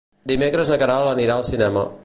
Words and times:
Dimecres 0.31 0.71
na 0.73 0.79
Queralt 0.85 1.11
anirà 1.13 1.37
al 1.37 1.47
cinema. 1.51 1.89